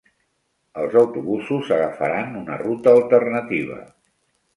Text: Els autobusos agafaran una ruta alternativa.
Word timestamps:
Els 0.83 0.95
autobusos 1.01 1.69
agafaran 1.75 2.39
una 2.39 2.57
ruta 2.63 2.95
alternativa. 3.01 3.79